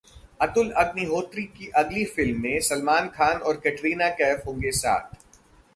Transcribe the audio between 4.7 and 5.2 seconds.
साथ